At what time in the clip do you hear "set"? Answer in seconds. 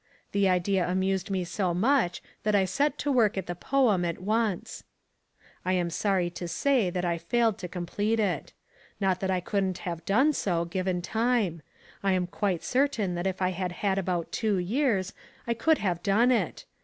2.65-2.97